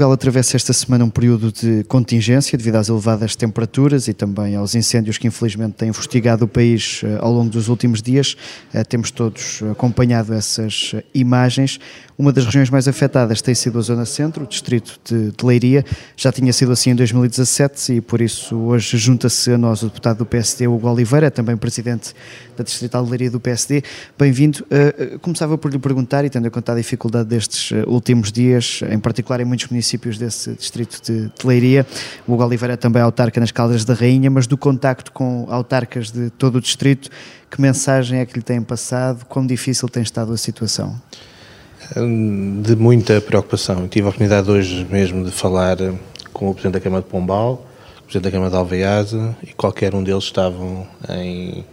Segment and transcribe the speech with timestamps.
[0.00, 4.74] Portugal atravessa esta semana um período de contingência devido às elevadas temperaturas e também aos
[4.74, 8.34] incêndios que infelizmente têm fustigado o país eh, ao longo dos últimos dias.
[8.72, 11.78] Eh, temos todos acompanhado essas imagens.
[12.16, 15.84] Uma das regiões mais afetadas tem sido a Zona Centro, o distrito de, de Leiria.
[16.16, 20.18] Já tinha sido assim em 2017 e por isso hoje junta-se a nós o deputado
[20.18, 22.14] do PSD, Hugo Oliveira, também presidente
[22.60, 23.82] da Distrital de Leiria do PSD.
[24.18, 24.64] Bem-vindo.
[24.64, 28.80] Uh, começava por lhe perguntar, e tendo em conta a dificuldade destes uh, últimos dias,
[28.90, 31.86] em particular em muitos municípios desse distrito de, de Leiria,
[32.26, 36.10] o Hugo Oliveira é também autarca nas Caldas da Rainha, mas do contacto com autarcas
[36.10, 37.08] de todo o distrito,
[37.50, 39.24] que mensagem é que lhe têm passado?
[39.24, 41.00] Quão difícil tem estado a situação?
[42.62, 43.88] de muita preocupação.
[43.88, 45.76] tive a oportunidade hoje mesmo de falar
[46.32, 47.66] com o Presidente da Câmara de Pombal,
[47.98, 51.64] o Presidente da Câmara de Alveade e qualquer um deles estavam em...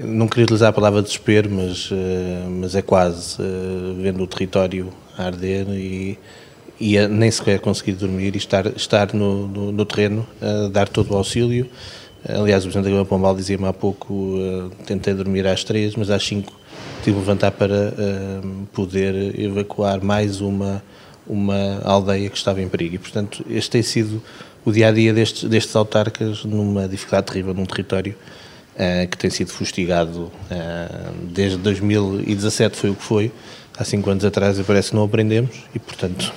[0.00, 4.92] Não queria utilizar a palavra desespero, mas, eh, mas é quase, eh, vendo o território
[5.16, 6.16] arder e,
[6.80, 10.24] e nem sequer conseguir dormir e estar, estar no, no, no terreno,
[10.72, 11.68] dar todo o auxílio.
[12.28, 16.10] Aliás, o Presidente da Câmara Pombal dizia-me há pouco, eh, tentei dormir às três, mas
[16.10, 16.52] às cinco
[17.02, 17.94] tive de levantar para
[18.72, 20.82] poder evacuar mais uma,
[21.26, 22.94] uma aldeia que estava em perigo.
[22.94, 24.22] E, portanto, este tem sido
[24.64, 28.14] o dia a dia destes, destes autarcas numa dificuldade terrível num território
[29.10, 33.32] que tem sido fustigado uh, desde 2017, foi o que foi.
[33.76, 36.32] Há cinco anos atrás, e parece que não aprendemos, e, portanto,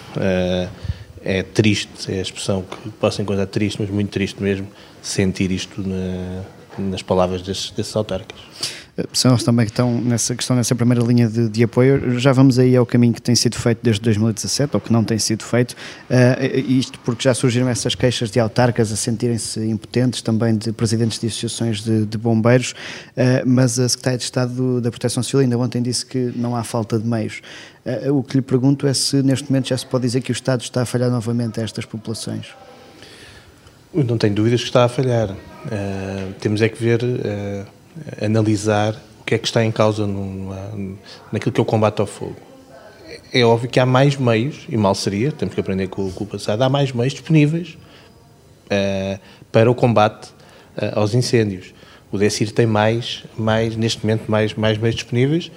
[1.23, 4.67] é triste, é a expressão que posso encontrar triste, mas muito triste mesmo,
[5.01, 6.43] sentir isto na,
[6.77, 8.39] nas palavras desses, desses autarcas
[9.13, 12.19] são eles também que estão nessa questão, nessa primeira linha de, de, apoio.
[12.19, 15.17] Já vamos aí ao caminho que tem sido feito desde 2017, ou que não tem
[15.17, 20.55] sido feito, uh, isto porque já surgiram essas queixas de autarcas a sentirem-se impotentes, também
[20.55, 25.23] de presidentes de associações de, de bombeiros, uh, mas a Secretaria de Estado da Proteção
[25.23, 27.41] Civil ainda ontem disse que não há falta de meios.
[27.85, 30.33] Uh, o que lhe pergunto é se neste momento já se pode dizer que o
[30.33, 32.47] Estado está a falhar novamente a estas populações.
[33.93, 35.33] não tenho dúvidas que está a falhar.
[36.39, 36.99] temos é que ver
[38.21, 40.59] analisar o que é que está em causa numa,
[41.31, 42.35] naquilo que é o combate ao fogo.
[43.33, 46.27] É óbvio que há mais meios, e mal seria, temos que aprender com, com o
[46.27, 47.77] passado, há mais meios disponíveis
[48.65, 49.19] uh,
[49.51, 50.27] para o combate
[50.77, 51.73] uh, aos incêndios.
[52.11, 55.49] O DECIR tem mais, mais, neste momento, mais, mais meios disponíveis.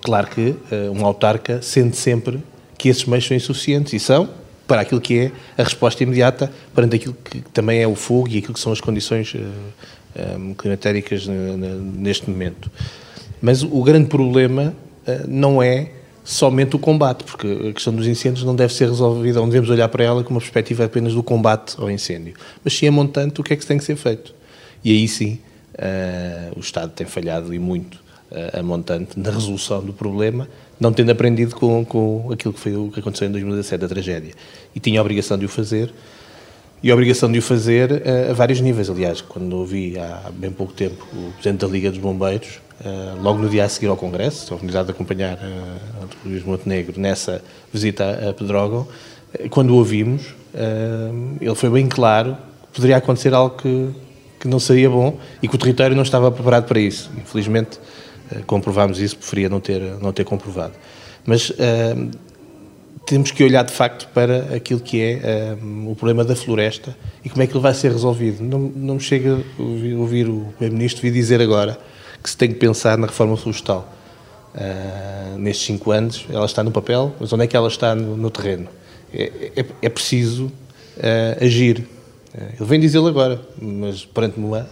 [0.00, 2.42] Claro que uh, um autarca sente sempre
[2.78, 4.30] que esses meios são insuficientes, e são,
[4.66, 8.38] para aquilo que é a resposta imediata perante aquilo que também é o fogo e
[8.38, 9.34] aquilo que são as condições
[10.38, 12.70] um, climatéricas neste momento.
[13.40, 14.74] Mas o grande problema
[15.06, 15.90] uh, não é
[16.24, 19.88] somente o combate, porque a questão dos incêndios não deve ser resolvida, não devemos olhar
[19.88, 23.44] para ela com uma perspectiva apenas do combate ao incêndio, mas sim a montante o
[23.44, 24.34] que é que tem que ser feito.
[24.84, 25.38] E aí sim
[25.74, 27.94] uh, o Estado tem falhado e muito
[28.30, 30.46] uh, a montante na resolução do problema,
[30.78, 34.34] não tendo aprendido com, com aquilo que foi o que aconteceu em 2017, a tragédia.
[34.74, 35.90] E tinha a obrigação de o fazer,
[36.82, 38.88] e a obrigação de o fazer uh, a vários níveis.
[38.88, 43.38] Aliás, quando ouvi há bem pouco tempo o Presidente da Liga dos Bombeiros, uh, logo
[43.38, 47.42] no dia a seguir ao Congresso, a oportunidade de acompanhar uh, o Luís Montenegro nessa
[47.72, 48.86] visita a Pedrógão,
[49.50, 50.34] quando o ouvimos,
[51.38, 52.34] ele foi bem claro
[52.72, 53.90] que poderia acontecer algo que,
[54.40, 57.10] que não seria bom e que o território não estava preparado para isso.
[57.14, 57.78] Infelizmente,
[58.46, 60.72] comprovámos isso, preferia não ter, não ter comprovado.
[61.26, 61.52] Mas
[63.08, 66.94] temos que olhar de facto para aquilo que é um, eh, o problema da floresta
[67.24, 68.42] e como é que ele vai ser resolvido.
[68.44, 71.78] Não, não me chega ouvir, ouvir o Primeiro-Ministro vir dizer agora
[72.22, 73.90] que se tem que pensar na reforma florestal.
[74.54, 78.14] Uh, nestes cinco anos, ela está no papel, mas onde é que ela está no,
[78.14, 78.68] no terreno?
[79.12, 81.86] É, é, é preciso uh, agir.
[82.38, 84.66] Uh, ele vem dizê-lo agora, mas perante uma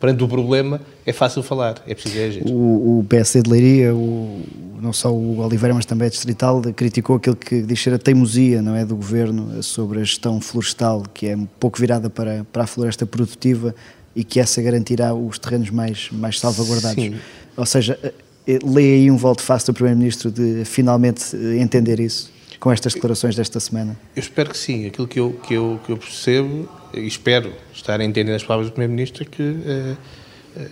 [0.00, 2.42] perante o problema é fácil falar, é preciso agir.
[2.46, 4.42] O, o PSD de Leiria, o,
[4.80, 8.62] não só o Oliveira, mas também a Distrital, criticou aquilo que diz ser a teimosia
[8.62, 12.64] não é, do governo sobre a gestão florestal, que é um pouco virada para, para
[12.64, 13.74] a floresta produtiva
[14.16, 17.04] e que essa garantirá os terrenos mais, mais salvaguardados.
[17.04, 17.16] Sim.
[17.56, 17.98] Ou seja,
[18.46, 23.36] eh, lê aí um voto fácil do Primeiro-Ministro de finalmente entender isso com estas declarações
[23.36, 23.96] desta semana?
[24.16, 24.86] Eu espero que sim.
[24.86, 28.72] Aquilo que eu, que eu, que eu percebo espero estar a entender as palavras do
[28.72, 29.96] Primeiro-Ministro, que uh,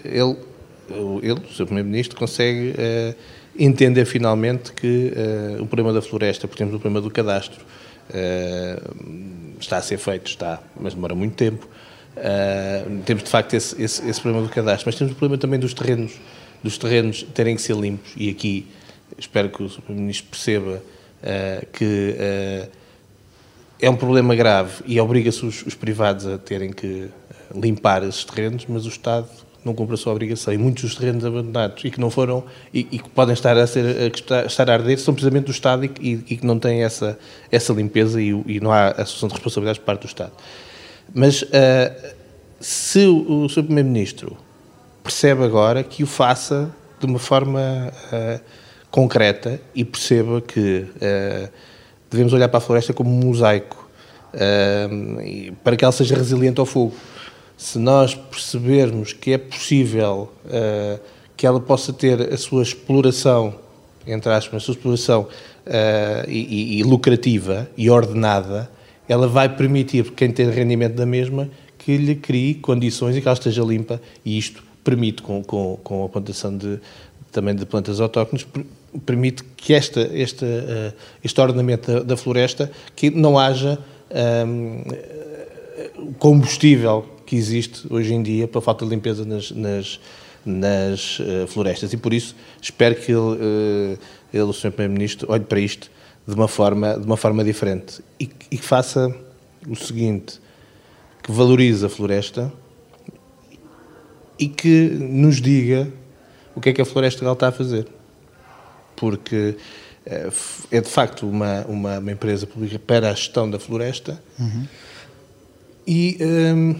[0.04, 0.36] ele,
[1.22, 1.66] ele, o Sr.
[1.66, 3.14] Primeiro-Ministro, consegue uh,
[3.58, 5.12] entender finalmente que
[5.58, 7.64] uh, o problema da floresta, por exemplo, o problema do cadastro,
[9.60, 11.68] está a ser feito, está, mas demora muito tempo.
[13.04, 15.74] temos de facto esse, esse, esse, problema do cadastro, mas temos o problema também dos
[15.74, 16.12] terrenos,
[16.64, 18.66] dos terrenos terem que ser limpos, e aqui
[19.18, 19.82] espero que o Sr.
[19.82, 20.82] Primeiro-Ministro perceba
[21.70, 22.16] que
[23.80, 27.08] é um problema grave e obriga-se os, os, privados a terem que
[27.54, 29.28] limpar esses terrenos, mas o Estado
[29.64, 30.52] não cumpre a sua obrigação.
[30.52, 33.66] E muitos dos terrenos abandonados e que não foram e, e que podem estar a,
[33.66, 36.82] ser, a, estar a arder são precisamente do Estado e, e, e que não têm
[36.82, 37.18] essa,
[37.50, 40.32] essa limpeza e, e, não há assunção de responsabilidades por parte do Estado.
[41.14, 41.46] Mas uh,
[42.60, 43.64] se o, o Sr.
[43.64, 44.36] Primeiro-Ministro
[45.02, 48.40] percebe agora que o faça de uma forma uh,
[48.90, 51.48] concreta e perceba que uh,
[52.10, 53.88] devemos olhar para a floresta como um mosaico
[55.64, 56.94] para que ela seja resiliente ao fogo.
[57.56, 61.00] Se nós percebermos que é possível uh,
[61.36, 63.54] que ela possa ter a sua exploração,
[64.06, 65.28] entre aspas, a sua exploração
[66.26, 68.70] e, e, lucrativa e ordenada,
[69.08, 73.34] ela vai permitir, quem tem rendimento da mesma, que lhe crie condições e que ela
[73.34, 76.80] esteja limpa, e isto permite, com, com, com a plantação de,
[77.30, 78.46] também de plantas autóctones,
[79.04, 80.92] permite que esta, esta, uh,
[81.22, 83.78] este ordenamento da, da, floresta, que não haja
[84.46, 84.82] um,
[86.18, 90.00] combustível que existe hoje em dia para falta de limpeza nas, nas,
[90.44, 91.92] nas uh, florestas.
[91.92, 93.98] E por isso espero que ele,
[94.32, 94.72] ele o Sr.
[94.72, 95.90] Primeiro-Ministro, olhe para isto
[96.26, 99.14] de uma forma, de uma forma diferente e, e que faça
[99.66, 100.40] o seguinte,
[101.22, 102.52] que valorize a floresta
[104.38, 105.90] e que nos diga
[106.54, 107.86] o que é que a Floresta Legal está a fazer.
[108.98, 109.56] Porque
[110.10, 110.30] eh,
[110.70, 114.66] é de facto uma, uma, uma empresa pública para a gestão da floresta uhum.
[115.86, 116.74] e um,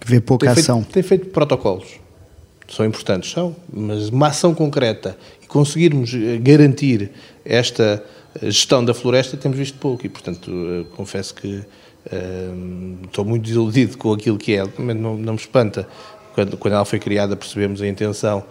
[0.00, 0.80] que vê pouca tem ação.
[0.80, 2.00] Feito, tem feito protocolos.
[2.68, 7.12] São importantes, são, mas uma ação concreta e conseguirmos eh, garantir
[7.44, 8.04] esta
[8.34, 10.50] eh, gestão da floresta temos visto pouco e, portanto,
[10.96, 11.62] confesso que
[13.06, 14.64] estou muito desiludido com aquilo que é.
[14.78, 15.88] Não, não me espanta.
[16.34, 18.44] Quando, quando ela foi criada percebemos a intenção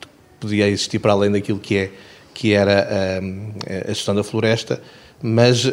[0.00, 0.08] que
[0.40, 1.92] podia existir para além daquilo que é
[2.36, 2.86] que era
[3.86, 4.80] a gestão da floresta,
[5.22, 5.72] mas uh,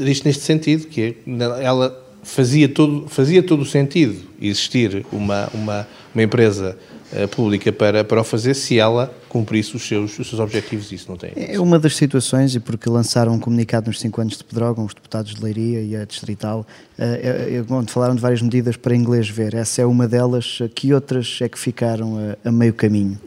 [0.00, 5.86] isto neste sentido, que é, ela fazia todo, fazia todo o sentido existir uma, uma,
[6.14, 6.76] uma empresa
[7.12, 10.94] uh, pública para, para o fazer se ela cumprisse os seus, os seus objetivos e
[10.94, 11.32] isso não tem.
[11.36, 14.94] É uma das situações, e porque lançaram um comunicado nos 5 anos de Pedrógão, os
[14.94, 16.66] deputados de Leiria e a Distrital,
[16.98, 19.52] uh, onde falaram de várias medidas para inglês ver.
[19.52, 20.60] Essa é uma delas.
[20.74, 23.20] Que outras é que ficaram a, a meio caminho?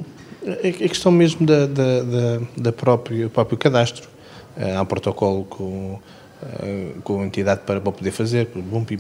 [0.45, 4.07] A questão mesmo da, da, da, da próprio, próprio cadastro.
[4.57, 6.00] Uh, há um protocolo com
[6.41, 8.47] eh, com a entidade para, poder fazer,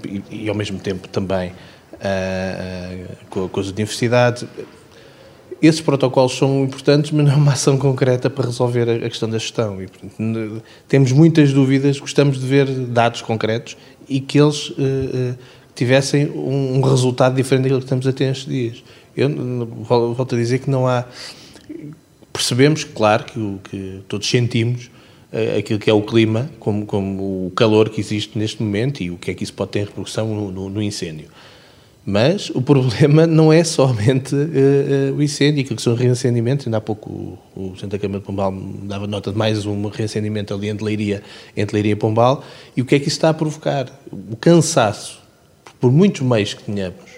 [0.09, 1.51] e, e, ao mesmo tempo também
[1.93, 4.43] uh, com, com as universidades.
[5.61, 9.37] Esses protocolos são importantes, mas não é uma ação concreta para resolver a, questão da
[9.37, 9.81] gestão.
[9.81, 13.77] E, portanto, temos muitas dúvidas, gostamos de ver dados concretos
[14.09, 14.73] e que eles
[15.73, 18.83] tivessem um, um, resultado diferente daquilo que estamos a ter estes dias.
[19.15, 19.29] Eu
[19.83, 21.05] volto a dizer que não há.
[22.31, 24.89] Percebemos, claro, que, que todos sentimos
[25.31, 29.11] eh, aquilo que é o clima, como, como o calor que existe neste momento e
[29.11, 31.27] o que é que isso pode ter repercussão no, no, no incêndio.
[32.03, 36.65] Mas o problema não é somente uh, uh, o incêndio, aquilo que são reacendimentos.
[36.65, 38.51] Ainda há pouco o, o da Câmara de Pombal
[38.83, 41.21] dava nota de mais um reacendimento ali entre Leiria,
[41.55, 42.43] entre Leiria e Pombal.
[42.75, 43.87] E o que é que isso está a provocar?
[44.11, 45.21] O cansaço,
[45.79, 47.08] por muitos meios que tenhamos.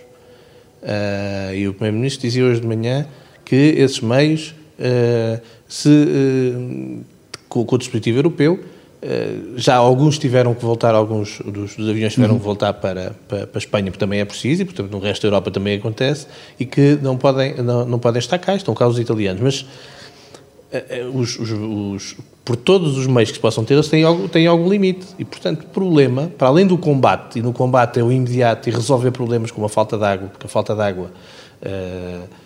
[0.81, 3.06] Uh, e o Primeiro-Ministro dizia hoje de manhã
[3.45, 4.56] que esses meios
[5.68, 5.89] se
[7.48, 8.60] com, com o dispositivo europeu.
[9.56, 12.40] Já alguns tiveram que voltar, alguns dos, dos aviões tiveram uhum.
[12.40, 15.23] que voltar para, para, para, a Espanha, porque também é preciso, e portanto no resto
[15.23, 16.28] da Europa também acontece,
[16.59, 19.42] e que não podem, não, não podem estar cá, estão cá os italianos.
[19.42, 19.66] Mas uh,
[21.13, 24.47] os, os, os, por todos os meios que se possam ter, eles têm algum, têm
[24.47, 25.07] algum limite.
[25.19, 29.11] E portanto, problema, para além do combate, e no combate é o imediato e resolver
[29.11, 31.11] problemas como a falta de água, porque a falta de água.
[31.61, 32.42] Uh,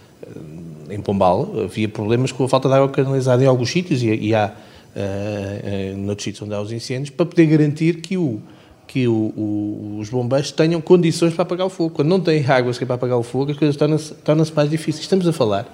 [0.89, 4.35] em Pombal havia problemas com a falta de água canalizada em alguns sítios e, e
[4.35, 8.39] há uh, uh, noutros sítios onde há os incêndios, para poder garantir que, o,
[8.87, 11.91] que o, o, os bombeiros tenham condições para apagar o fogo.
[11.91, 15.03] Quando não têm água para apagar o fogo, as coisas tornam-se tornam mais difíceis.
[15.03, 15.71] Estamos a falar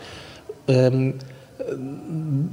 [0.68, 1.14] um,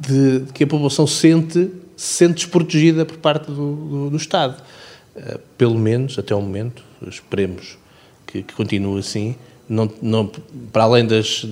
[0.00, 4.62] de, de, que a população sente, se sente desprotegida por parte do, do, do Estado.
[5.16, 7.78] Uh, pelo menos, até o momento, esperemos
[8.26, 9.34] que, que continue assim,
[9.68, 10.30] não, não,
[10.72, 11.44] para além das,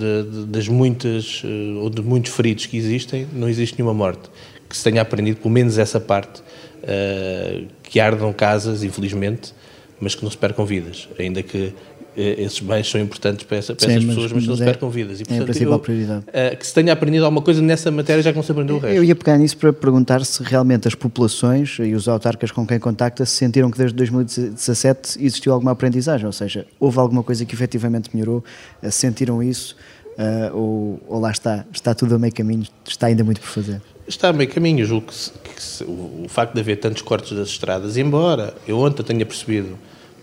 [0.48, 1.42] das muitas
[1.82, 4.30] ou de muitos feridos que existem, não existe nenhuma morte.
[4.68, 9.52] Que se tenha aprendido pelo menos essa parte, uh, que ardam casas, infelizmente,
[10.00, 11.72] mas que não se percam vidas, ainda que eh,
[12.16, 14.62] esses bens são importantes para, essa, para Sim, essas mas, pessoas, mas, mas não se
[14.62, 15.20] é, percam vidas.
[15.20, 16.24] E, portanto, é a principal eu, prioridade.
[16.28, 18.78] Uh, que se tenha aprendido alguma coisa nessa matéria, já que não se aprendeu o
[18.78, 18.96] resto.
[18.96, 22.78] Eu ia pegar nisso para perguntar se realmente as populações e os autarcas com quem
[22.78, 27.54] contacta se sentiram que desde 2017 existiu alguma aprendizagem, ou seja, houve alguma coisa que
[27.54, 28.42] efetivamente melhorou,
[28.90, 29.76] sentiram isso,
[30.18, 33.80] uh, ou, ou lá está, está tudo a meio caminho, está ainda muito por fazer?
[34.08, 34.84] está a meio caminho.
[34.84, 38.54] Julgo que, se, que se, o, o, facto de haver tantos cortes das estradas, embora
[38.66, 39.76] eu ontem tenha percebido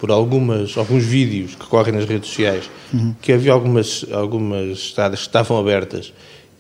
[0.04, 3.16] por algumas, alguns vídeos que correm nas redes sociais, uhum.
[3.22, 6.12] que havia algumas, algumas estradas que estavam abertas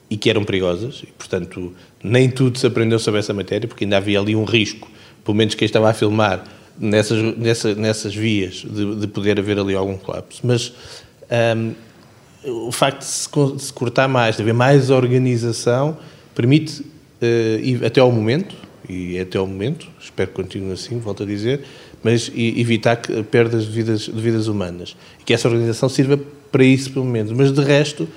[0.09, 3.97] e que eram perigosas, e, portanto, nem tudo se aprendeu sobre essa matéria, porque ainda
[3.97, 4.89] havia ali um risco,
[5.25, 6.45] pelo menos quem estava a filmar,
[6.79, 10.39] nessas, nessa, nessas vias, de, de poder haver ali algum colapso.
[10.41, 10.71] Mas
[11.57, 11.73] um,
[12.67, 15.97] o facto de se, de se, cortar mais, de haver mais organização,
[16.33, 18.55] permite, uh, até ao momento,
[18.87, 21.65] e até ao momento, espero que continue assim, volto a dizer,
[22.03, 24.95] mas evitar que, perdas de vidas, de vidas humanas.
[25.19, 26.19] E que essa organização sirva
[26.51, 27.31] para isso, pelo menos.
[27.31, 28.07] Mas, de resto,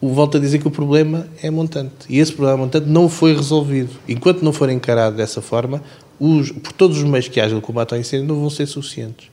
[0.00, 1.92] volto a dizer que o problema é montante.
[2.08, 3.90] E esse problema montante não foi resolvido.
[4.08, 5.80] Enquanto não for encarado dessa forma,
[6.18, 9.30] os, por todos os meios que haja no combate ao incêndio não vão ser suficientes.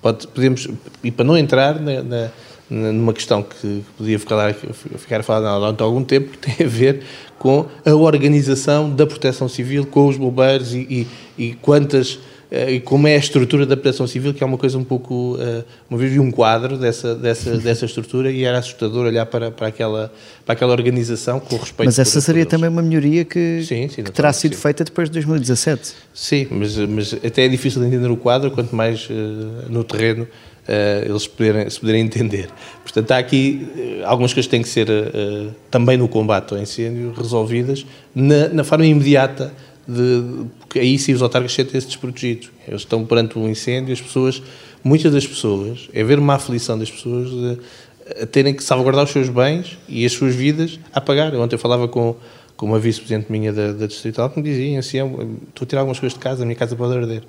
[0.00, 0.68] Pode, podemos,
[1.02, 2.30] e para não entrar na, na
[2.72, 7.02] numa questão que podia ficar, ficar a falar durante algum tempo, que tem a ver
[7.38, 11.06] com a organização da proteção civil, com os bombeiros e, e,
[11.36, 12.18] e quantas
[12.52, 15.38] e como é a estrutura da proteção civil, que é uma coisa um pouco.
[15.40, 19.50] Eh, uma vez vi um quadro dessa, dessa, dessa estrutura e era assustador olhar para,
[19.50, 20.12] para, aquela,
[20.44, 24.12] para aquela organização com respeito Mas essa seria também uma melhoria que, sim, sim, que
[24.12, 24.60] terá sido sim.
[24.60, 25.94] feita depois de 2017.
[26.12, 29.12] Sim, mas, mas até é difícil de entender o quadro, quanto mais uh,
[29.70, 30.28] no terreno.
[30.62, 32.48] Uh, eles poderem, se poderem entender.
[32.84, 36.60] Portanto, há aqui uh, algumas coisas que têm que ser, uh, também no combate ao
[36.60, 39.52] incêndio, resolvidas na, na forma imediata
[39.86, 42.50] de, porque aí sim os autarcas sentem-se desprotegidos.
[42.66, 44.42] Eles estão perante um incêndio, as pessoas,
[44.82, 47.58] muitas das pessoas, é ver uma aflição das pessoas de,
[48.22, 51.34] a terem que salvaguardar os seus bens e as suas vidas a pagar.
[51.34, 52.16] Ontem eu falava com,
[52.56, 55.98] com uma vice-presidente minha da, da Distrital que me dizia assim, estou a tirar algumas
[55.98, 57.22] coisas de casa, a minha casa pode arder.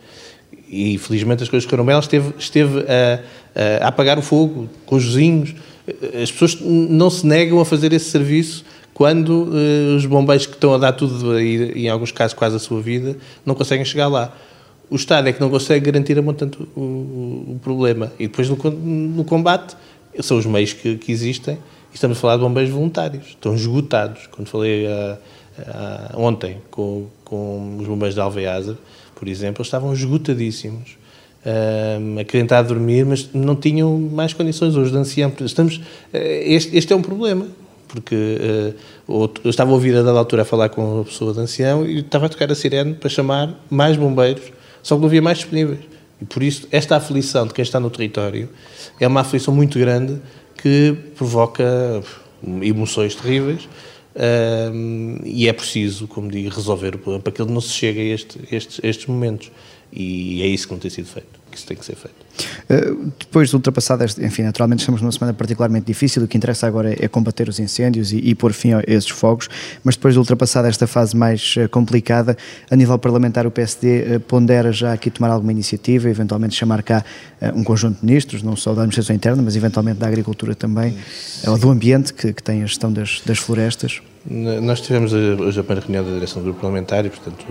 [0.69, 4.95] E felizmente as coisas correram bem, ela esteve, esteve a, a, apagar o fogo com
[4.95, 5.55] os vizinhos.
[6.21, 10.73] As pessoas não se negam a fazer esse serviço quando uh, os bombeiros que estão
[10.73, 14.31] a dar tudo e, em alguns casos, quase a sua vida, não conseguem chegar lá.
[14.89, 18.11] O Estado é que não consegue garantir a montante o, o, problema.
[18.19, 19.75] E depois, no, no, combate,
[20.19, 21.55] são os meios que, que, existem.
[21.91, 23.29] E estamos a falar de bombeiros voluntários.
[23.29, 24.27] Estão esgotados.
[24.27, 25.17] Quando falei uh,
[25.57, 28.77] uh, ontem com, com os bombeiros de Alveasa,
[29.15, 30.97] por exemplo, eles estavam esgotadíssimos.
[32.33, 34.75] Entrar a dormir, mas não tinham mais condições.
[34.75, 35.81] Hoje, de ancião, estamos,
[36.13, 37.47] este, este é um problema
[37.93, 38.75] porque
[39.07, 41.85] uh, eu estava a ouvir a dada altura a falar com uma pessoa de ancião
[41.85, 45.37] e estava a tocar a sirene para chamar mais bombeiros, só que não havia mais
[45.37, 45.81] disponíveis.
[46.19, 48.49] E por isso, esta aflição de quem está no território
[48.99, 50.19] é uma aflição muito grande
[50.57, 52.03] que provoca
[52.63, 53.65] emoções terríveis
[54.15, 57.99] uh, e é preciso, como digo, resolver o problema para que ele não se chegue
[57.99, 59.51] a este, estes, estes momentos.
[59.91, 62.15] E é isso que não tem sido feito, que isso tem que ser feito.
[62.69, 66.91] Uh, depois de ultrapassada, enfim, naturalmente estamos numa semana particularmente difícil, o que interessa agora
[66.91, 69.47] é, é combater os incêndios e, e pôr fim a esses fogos,
[69.83, 72.35] mas depois de ultrapassada esta fase mais uh, complicada,
[72.69, 76.81] a nível parlamentar o PSD uh, eh, pondera já aqui tomar alguma iniciativa, eventualmente chamar
[76.81, 77.03] cá
[77.55, 80.97] um conjunto de ministros, não só da administração interna, mas eventualmente da agricultura também,
[81.45, 84.01] ou do ambiente, que, que tem a gestão das, das florestas.
[84.25, 87.45] Nós tivemos hoje a primeira reunião da direção do grupo parlamentar e, portanto,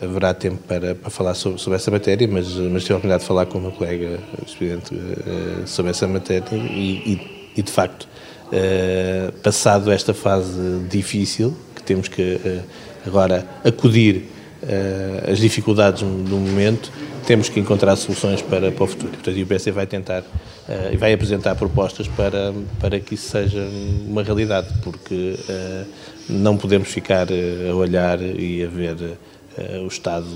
[0.00, 3.28] haverá tempo para, para falar sobre, sobre essa matéria, mas, mas tive a oportunidade de
[3.28, 7.70] falar com o meu colega, o Presidente, uh, sobre essa matéria e, e, e de
[7.70, 8.08] facto,
[8.46, 12.62] uh, passado esta fase difícil, que temos que uh,
[13.06, 14.24] agora acudir
[15.26, 16.92] às dificuldades do momento,
[17.26, 19.12] temos que encontrar soluções para, para o futuro.
[19.12, 20.22] Portanto, o PSD vai tentar
[20.92, 23.66] e vai apresentar propostas para, para que isso seja
[24.06, 25.34] uma realidade, porque
[26.28, 29.16] não podemos ficar a olhar e a ver uh,
[29.82, 30.26] o Estado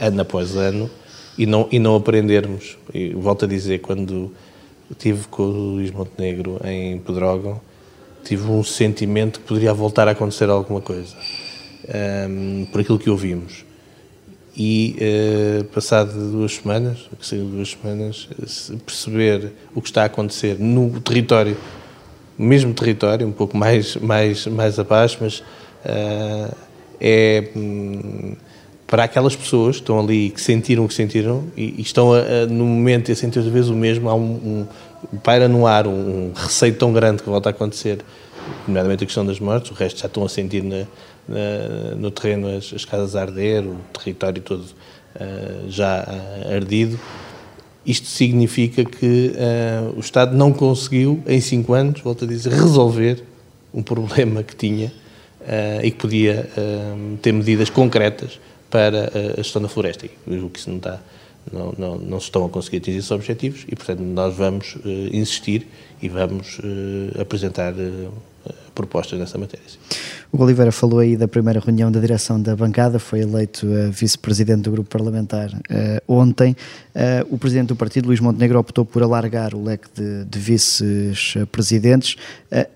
[0.00, 0.90] ano após ano
[1.36, 2.76] e não, e não aprendermos.
[2.92, 4.32] E volto a dizer, quando
[4.90, 7.60] estive com o Luís Montenegro em Pedrógão,
[8.24, 13.10] tive um sentimento que poderia voltar a acontecer alguma coisa, um, ehm, por aquilo que
[13.10, 13.64] ouvimos.
[14.54, 18.28] E uh, passado duas semanas, duas semanas,
[18.84, 21.56] perceber o que está a acontecer no território,
[22.36, 26.54] mesmo território, um pouco mais, mais, mais abaixo, mas uh,
[27.04, 28.36] é hum,
[28.86, 32.18] para aquelas pessoas que estão ali que sentiram o que sentiram e, e estão a,
[32.18, 34.66] a, no momento a sentir às vezes o mesmo, há um,
[35.12, 37.98] um paira no ar um, um, receio tão grande que volta a acontecer,
[38.68, 40.86] nomeadamente a questão das mortes, o resto já estão a sentir na,
[41.26, 47.00] na, no terreno as, as, casas a arder, o território todo uh, já uh, ardido.
[47.84, 53.24] Isto significa que uh, o Estado não conseguiu, em cinco anos, volto a dizer, resolver
[53.74, 54.92] um problema que tinha
[55.82, 60.06] e que podia uh, ter medidas concretas para a gestão da floresta.
[60.26, 61.00] O que isso não está,
[61.52, 64.80] não, não, não se estão a conseguir atingir esses objetivos e, portanto, nós vamos uh,
[65.12, 65.66] insistir
[66.00, 66.58] e vamos
[67.20, 67.72] apresentar
[68.72, 69.64] propostas nessa matéria.
[70.32, 74.62] O Oliveira falou aí da primeira reunião da direção da bancada, foi eleito uh, vice-presidente
[74.62, 75.60] do grupo parlamentar uh,
[76.08, 76.56] ontem.
[76.94, 82.16] Uh, o presidente do partido, Luís Montenegro, optou por alargar o leque de, de vice-presidentes.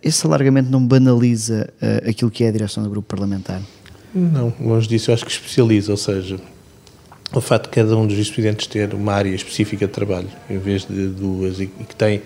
[0.03, 1.73] esse alargamento não banaliza
[2.07, 3.63] aquilo que é a direção do grupo parlamentar?
[4.15, 6.39] Não, longe disso, eu acho que especializa, ou seja,
[7.33, 10.85] o facto de cada um dos vice-presidentes ter uma área específica de trabalho, em vez
[10.85, 12.23] de duas, e, que tem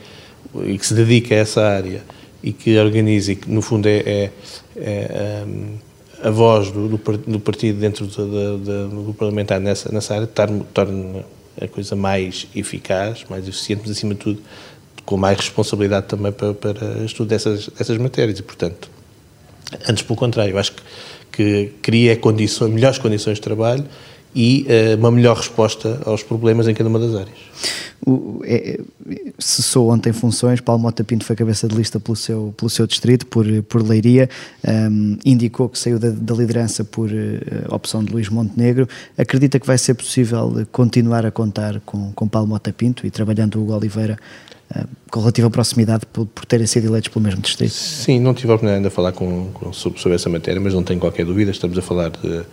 [0.64, 2.02] e que se dedica a essa área
[2.42, 4.30] e que organiza e que no fundo é, é,
[4.76, 5.78] é um,
[6.22, 11.24] a voz do, do, partido dentro do, do, parlamentar nessa, nessa área torna
[11.60, 14.42] a coisa mais eficaz, mais eficiente, mas acima de tudo
[15.04, 18.38] com mais responsabilidade também para, para estudo dessas, dessas matérias.
[18.38, 18.90] E portanto
[19.88, 20.82] antes pelo contrário, eu acho que,
[21.32, 23.84] que cria condições, melhores condições de trabalho
[24.34, 27.38] e uh, uma melhor resposta aos problemas em cada uma das áreas.
[28.06, 28.80] O, é,
[29.38, 33.26] cessou ontem funções, Paulo Mota Pinto foi cabeça de lista pelo seu, pelo seu distrito,
[33.26, 34.28] por, por Leiria,
[34.66, 38.88] um, indicou que saiu da, da liderança por uh, opção de Luís Montenegro.
[39.18, 43.56] Acredita que vai ser possível continuar a contar com, com Paulo Mota Pinto e trabalhando
[43.56, 44.18] o Hugo Oliveira
[44.74, 47.72] uh, com relativa proximidade por, por terem sido eleitos pelo mesmo distrito?
[47.72, 50.72] Sim, não tive a oportunidade ainda de falar com, com sobre, sobre, essa matéria, mas
[50.72, 52.44] não tenho qualquer dúvida, estamos a falar de,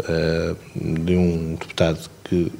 [0.00, 0.56] uh,
[1.04, 2.50] de um deputado que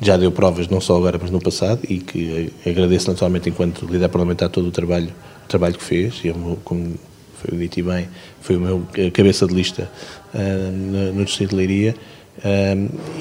[0.00, 4.08] já deu provas não só agora, mas no passado, e que agradeço naturalmente enquanto líder
[4.08, 5.10] parlamentar todo o trabalho,
[5.44, 6.94] o trabalho que fez, e como
[7.36, 8.08] foi dito e bem,
[8.40, 9.90] foi o meu cabeça de lista
[10.34, 11.94] no, no, Distrito de Leiria,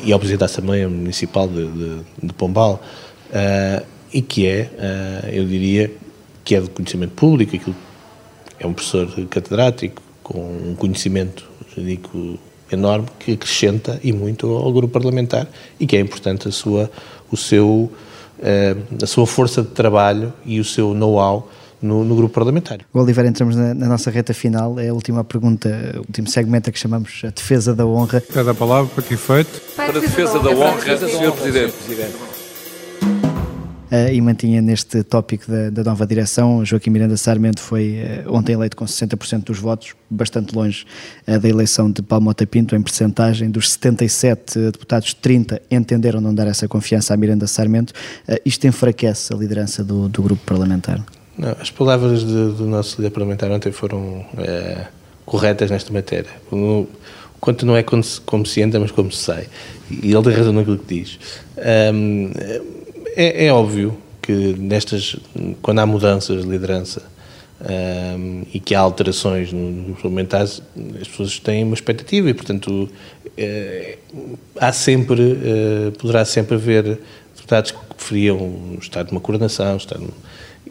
[0.04, 2.84] e ao Presidente da Assembleia Municipal de, de, de Pombal,
[4.14, 4.70] e que é,
[5.32, 5.92] eu diria,
[6.44, 7.76] que é de conhecimento público, aquilo
[8.60, 11.44] é um professor catedrático, com um conhecimento,
[11.75, 12.39] digo,
[12.72, 15.48] enorme que acrescenta e muito ao grupo parlamentar
[15.80, 16.89] e que é importante a sua,
[17.32, 17.92] o seu,
[18.42, 21.50] eh, a sua força de trabalho e o seu know-how
[21.82, 22.80] no, no, grupo parlamentar.
[22.94, 26.74] Oliveira, entramos na, na, nossa reta final, é a última pergunta, o último segmento a
[26.74, 28.22] que chamamos a defesa da honra.
[28.22, 29.62] Cada palavra para que efeito?
[29.75, 31.32] Para a defesa da honra, Sr.
[31.34, 32.33] Presidente uh,
[34.12, 36.65] e mantinha neste tópico da, da, nova direção.
[36.65, 40.86] Joaquim Miranda Sarmento foi uh, ontem eleito com 60% dos votos, bastante longe
[41.28, 43.52] uh, da eleição de Paulo Mota Pinto, em percentagem.
[43.52, 47.94] Dos 77 deputados, 30 entenderam não dar essa confiança a Miranda Sarmento.
[48.44, 51.04] isto enfraquece a liderança do, do grupo parlamentar?
[51.38, 54.26] Não, as palavras de, do nosso líder parlamentar ontem foram
[55.26, 56.30] corretas nesta matéria.
[56.52, 56.88] O,
[57.39, 59.48] quanto não é como se, como se entra, mas como se sai.
[59.91, 61.20] E ele tem razão naquilo que diz.
[61.94, 62.32] Um,
[63.15, 65.15] é, é, óbvio que nestas,
[65.62, 67.04] quando há mudanças de liderança
[67.62, 70.62] um, e que há alterações nos parlamentares,
[71.02, 72.89] as pessoas têm uma expectativa e, portanto,
[73.38, 73.97] é,
[74.60, 76.99] há sempre, é, poderá sempre haver
[77.36, 80.10] deputados que preferiam estar numa coordenação, estar num,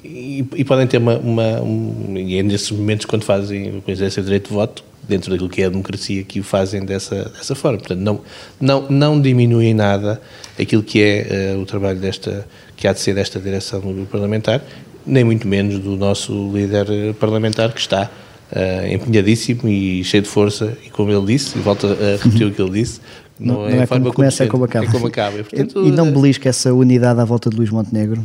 [0.05, 4.25] e, e, podem ter uma, uma um, e é nesses momentos quando fazem exercem o
[4.25, 7.79] direito de voto dentro daquilo que é a democracia que o fazem dessa, dessa forma.
[7.79, 8.21] Portanto, não,
[8.61, 10.21] não, não diminui nada
[10.61, 14.63] aquilo que é uh, o trabalho desta, que há de ser desta direção do parlamentar,
[15.05, 18.09] nem muito menos do nosso líder eh, parlamentar que está
[18.53, 22.53] uh, empenhadíssimo e cheio de força, e como ele disse, e volto a repetir o
[22.53, 23.01] que ele disse,
[23.39, 24.87] não, não é, é como começa, é como acaba.
[24.87, 25.39] É como acaba.
[25.39, 28.25] E, portanto, e não belisca essa unidade à volta de Luís Montenegro?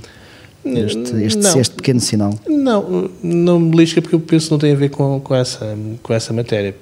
[0.75, 2.34] Este, este, este pequeno sinal?
[2.47, 5.77] Não, não me belisca porque eu penso que não tem a ver com, com, essa,
[6.03, 6.75] com essa matéria.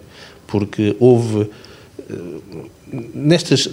[0.47, 1.49] Porque houve.
[2.09, 2.13] Eh,
[3.13, 3.69] nestas.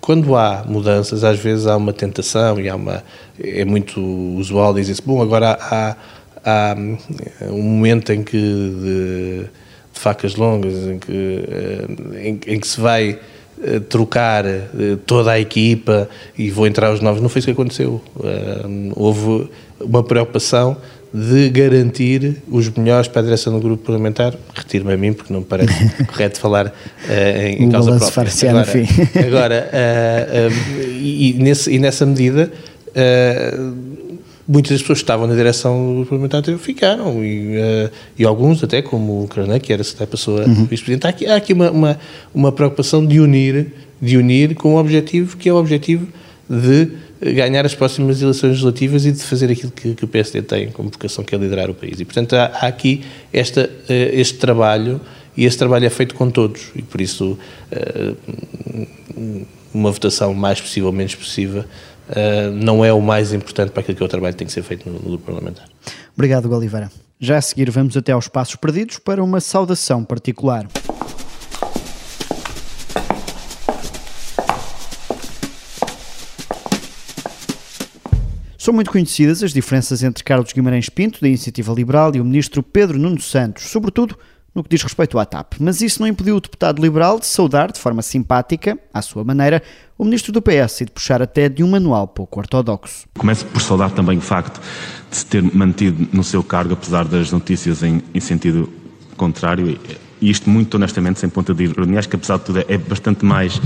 [0.00, 3.02] Quando há mudanças, às vezes há uma tentação e há uma.
[3.38, 5.96] É muito usual dizer-se, bom, agora há,
[6.44, 6.76] há,
[7.50, 8.36] um momento em que.
[8.36, 9.44] De,
[9.94, 13.18] de facas longas, em que, eh, em, em que se vai
[13.66, 14.62] eh, trocar eh,
[15.04, 17.20] toda a equipa e vou entrar os novos.
[17.20, 18.00] Não foi isso que aconteceu.
[18.22, 19.48] Eh, houve
[19.80, 20.76] uma preocupação
[21.12, 24.34] de garantir os melhores para a direção do grupo parlamentar.
[24.54, 25.72] Retiro-me a mim, porque não me parece
[26.06, 26.72] correto falar uh,
[27.40, 28.32] em, em causa própria.
[28.50, 28.66] Agora,
[29.26, 32.52] agora uh, uh, e, nesse, e, nessa medida,
[34.48, 38.62] muitas das pessoas que estavam na direção do Parlamento anterior ficaram, e, uh, e alguns
[38.62, 40.66] até, como o Carnã, que era a pessoa uhum.
[40.66, 41.98] vice-presidente, há aqui, há aqui uma, uma,
[42.32, 46.06] uma, preocupação de unir, de unir com um objetivo que é o objetivo
[46.48, 46.90] de
[47.34, 50.90] ganhar as próximas eleições legislativas e de fazer aquilo que, que o PSD tem como
[50.90, 51.98] vocação, que é liderar o país.
[51.98, 55.00] E, portanto, há, há aqui esta, uh, este trabalho,
[55.36, 57.36] e esse trabalho é feito com todos, e por isso
[57.72, 58.16] uh,
[59.74, 61.64] uma votação mais possível, menos possível,
[62.08, 64.52] uh, não é o mais importante para aquilo que é o trabalho que tem que
[64.52, 65.66] ser feito no, no grupo parlamentar.
[66.14, 66.90] Obrigado, Oliveira.
[67.18, 70.66] Já a seguir vamos até aos passos perdidos para uma saudação particular.
[78.66, 82.64] São muito conhecidas as diferenças entre Carlos Guimarães Pinto, da Iniciativa Liberal, e o ministro
[82.64, 84.18] Pedro Nuno Santos, sobretudo
[84.56, 85.54] no que diz respeito à TAP.
[85.60, 89.62] Mas isso não impediu o deputado liberal de saudar, de forma simpática, à sua maneira,
[89.98, 93.06] o ministro do PS e de puxar até de um manual pouco ortodoxo.
[93.18, 94.58] Começo por saudar também o facto
[95.10, 98.72] de se ter mantido no seu cargo, apesar das notícias em, em sentido
[99.16, 99.78] contrário
[100.20, 103.60] isto muito honestamente, sem ponta de ironia, acho que apesar de tudo é bastante mais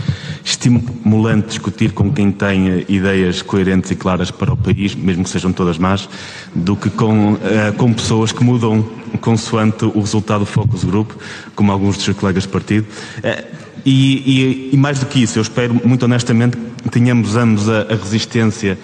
[0.44, 5.30] estimulante discutir com quem tem eh, ideias coerentes e claras para o país, mesmo que
[5.30, 6.08] sejam todas más,
[6.54, 7.38] do que com, uh,
[7.76, 8.84] com pessoas que mudam
[9.20, 11.12] consoante o resultado do focus group,
[11.54, 12.86] como alguns dos seus colegas de partido.
[13.18, 17.68] Uh, e, e, e, mais do que isso, eu espero muito honestamente que tenhamos ambos
[17.68, 18.78] a, a resistência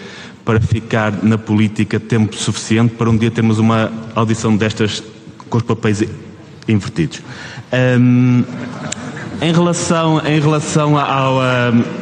[0.45, 5.03] para ficar na política tempo suficiente para um dia termos uma audição destas
[5.51, 6.03] com os papéis
[6.69, 7.23] invertidos.
[7.73, 8.45] Um,
[9.41, 11.39] em relação, em relação ao,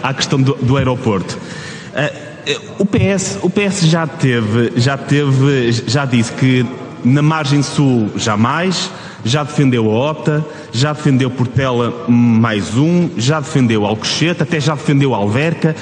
[0.03, 2.35] à questão do, do aeroporto, uh,
[2.79, 6.65] o, PS, o PS já teve, já teve, já disse que
[7.05, 8.91] na margem sul jamais,
[9.25, 15.15] já defendeu a OTA, já defendeu Portela mais um, já defendeu Alcochete, até já defendeu
[15.15, 15.75] Alverca,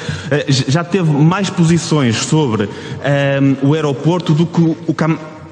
[0.48, 4.94] já teve mais posições sobre um, o aeroporto do que o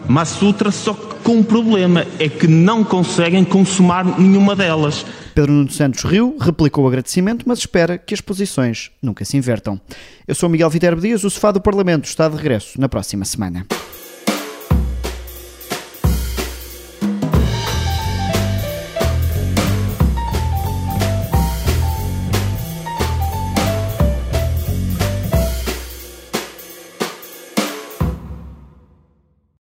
[0.09, 5.05] Massutra, só que com um problema, é que não conseguem consumar nenhuma delas.
[5.35, 9.81] Pedro Nuno Santos riu, replicou o agradecimento, mas espera que as posições nunca se invertam.
[10.27, 13.67] Eu sou Miguel Viterbo Dias, o Sofá do Parlamento está de regresso na próxima semana.